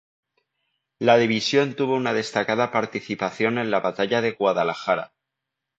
La 0.97 1.17
división 1.19 1.75
tuvo 1.75 1.95
una 1.95 2.11
destacada 2.11 2.71
participación 2.71 3.59
en 3.59 3.69
la 3.69 3.81
Batalla 3.81 4.21
de 4.21 4.31
Guadalajara. 4.31 5.13